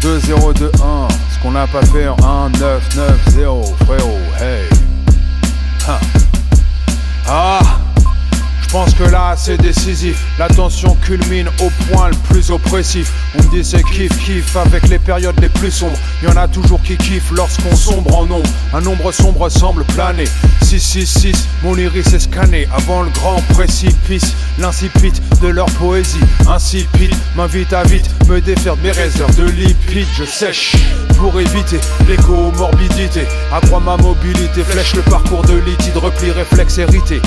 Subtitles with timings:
[0.00, 2.16] 2-0-2-1, ce qu'on n'a pas fait en
[2.50, 4.68] 1-9-9-0, frérot, hey.
[7.26, 7.57] Ah
[8.68, 13.10] je pense que là c'est décisif, la tension culmine au point le plus oppressif.
[13.34, 15.96] On me dit c'est kiff kiff avec les périodes les plus sombres.
[16.22, 18.50] Y en a toujours qui kiffent lorsqu'on sombre en ombre.
[18.74, 20.26] Un ombre sombre semble planer.
[20.60, 24.34] 666, mon iris est scanné avant le grand précipice.
[24.58, 30.06] L'incipit de leur poésie insipide m'invite à vite me défaire de mes réserves de lipides.
[30.14, 30.76] Je sèche
[31.16, 33.22] pour éviter l'éco-morbidité.
[33.50, 37.22] Accroît ma mobilité, flèche le parcours de litide, repli réflexe hérité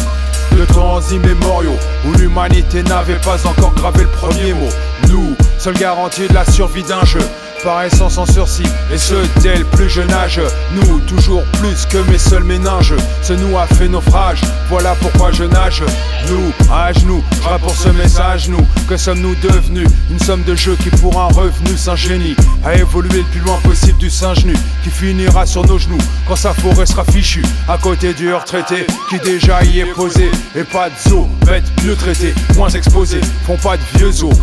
[0.61, 4.69] de temps immémoriaux où l'humanité n'avait pas encore gravé le premier mot.
[5.09, 7.21] Nous, seule garantie de la survie d'un jeu,
[7.63, 10.41] par essence en sursis, et ce dès le plus jeune âge.
[10.73, 14.41] Nous, toujours plus que mes seuls méninges, ce nous a fait naufrage.
[14.69, 15.83] Voilà pourquoi je nage.
[16.29, 19.87] Nous, à genoux, je pour ce message, nous, que sommes-nous devenus?
[20.09, 23.97] Une somme de jeux qui, pour un revenu génie a évolué le plus loin possible
[23.97, 28.13] du singe nu, qui finira sur nos genoux quand sa forêt sera fichue, à côté
[28.13, 30.31] du retraité qui déjà y est posé.
[30.55, 34.35] Et pas de zoo, bête mieux traité, moins exposé, font pas de vieux os.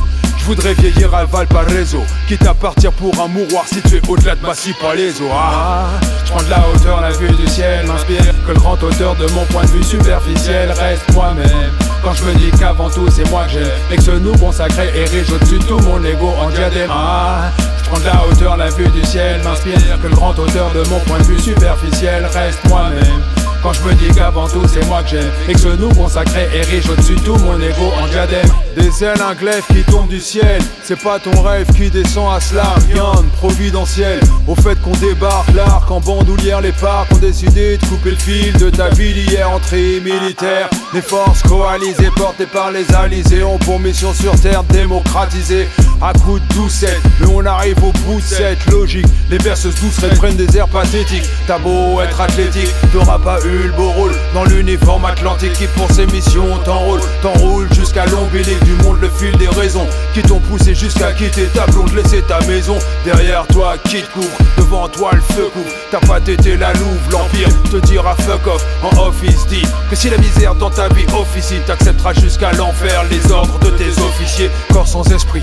[0.48, 5.24] Voudrais vieillir à Valparaiso, quitte à partir pour un mouroir situé au-delà de Massy Palaiso.
[5.30, 5.88] Ah,
[6.24, 8.34] je prends de la hauteur, la vue du ciel m'inspire.
[8.46, 11.70] Que le grand auteur de mon point de vue superficiel reste moi-même.
[12.02, 13.68] Quand je me dis qu'avant tout c'est moi que j'aime.
[13.92, 16.88] Et que ce nous consacré érige au-dessus de tout mon ego en diadème.
[16.90, 20.00] Ah, je prends de la hauteur, la vue du ciel m'inspire.
[20.02, 23.20] Que le grand auteur de mon point de vue superficiel reste moi-même
[23.62, 25.30] quand je me dis qu'avant tout c'est moi que j'aime.
[25.48, 28.48] Et que ce nous consacré érige au-dessus de tout mon ego en diadème.
[28.76, 30.60] Des ailes, un glaive qui tombe du ciel.
[30.84, 32.74] C'est pas ton rêve qui descend à cela.
[32.92, 34.20] Rien de providentiel.
[34.46, 38.52] Au fait qu'on débarque l'arc en bandoulière Les parcs ont décidé de couper le fil
[38.54, 40.68] de ta vie d'hier Entrée militaire.
[40.94, 45.68] Les forces coalisées portées par les alizés Ont pour mission sur terre démocratiser.
[46.00, 49.06] À coup de doucette Mais on arrive au bout de cette logique.
[49.30, 51.28] Les berceuses douces prennent des airs pathétiques.
[51.46, 54.14] T'as beau être athlétique, t'auras pas eu le beau rôle.
[54.34, 56.58] Dans l'uniforme atlantique qui pour ses missions.
[56.64, 61.66] T'enroule T'enroule jusqu'à l'ombilique du le fil des raisons Qui t'ont poussé jusqu'à quitter ta
[61.66, 62.78] blonde, laisser ta maison.
[63.04, 67.48] Derrière toi qui te devant toi le feu couvre T'as pas été la louve, l'empire
[67.70, 68.64] te dira fuck off.
[68.82, 73.30] En office dit que si la misère dans ta vie officie T'accepteras jusqu'à l'enfer les
[73.30, 74.50] ordres de tes officiers.
[74.72, 75.40] Corps sans esprit,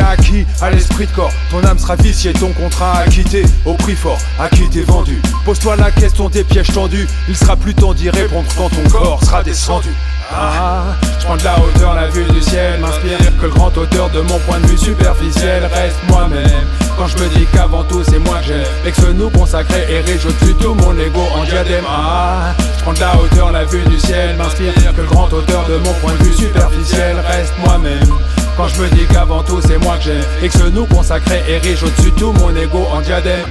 [0.00, 1.32] acquis à l'esprit de corps.
[1.50, 5.20] Ton âme sera viciée, ton contrat à quitter au prix fort, à qui t'es vendu.
[5.44, 9.22] Pose-toi la question des pièges tendus, il sera plus temps d'y répondre quand ton corps
[9.24, 9.90] sera descendu.
[10.30, 14.10] Ah, je prends de la hauteur, la vue du ciel m'inspire que le grand auteur
[14.10, 16.66] de mon point de vue superficiel reste moi-même.
[16.98, 19.86] Quand je me dis qu'avant tout c'est moi que j'aime et que ce nous consacré
[19.88, 21.84] érige au-dessus tout mon ego en diadème.
[21.88, 25.64] Ah, je prends de la hauteur, la vue du ciel m'inspire que le grand auteur
[25.68, 28.08] de mon point de vue superficiel reste moi-même.
[28.56, 31.40] Quand je me dis qu'avant tout c'est moi que j'aime Et que ce nous consacré
[31.48, 33.46] érige au-dessus de tout mon ego en diadème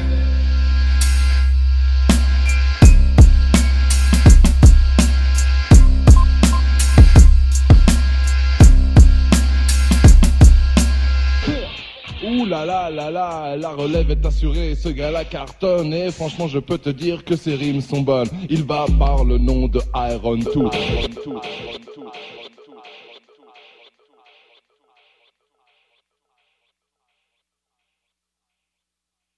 [12.41, 17.35] Ouh la relève est assurée, ce gars-là cartonne et franchement je peux te dire que
[17.35, 18.29] ses rimes sont bonnes.
[18.49, 20.49] Il va par le nom de Iron 2.